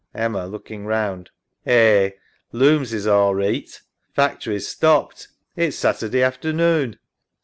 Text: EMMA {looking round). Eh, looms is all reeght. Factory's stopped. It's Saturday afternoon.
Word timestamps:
EMMA 0.15 0.47
{looking 0.47 0.87
round). 0.87 1.29
Eh, 1.63 2.09
looms 2.51 2.91
is 2.91 3.05
all 3.05 3.35
reeght. 3.35 3.81
Factory's 4.15 4.67
stopped. 4.67 5.27
It's 5.55 5.77
Saturday 5.77 6.23
afternoon. 6.23 6.97